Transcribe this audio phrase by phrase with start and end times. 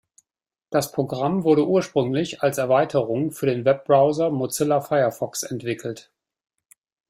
[0.71, 6.09] Das Programm wurde ursprünglich als Erweiterung für den Webbrowser Mozilla Firefox entwickelt.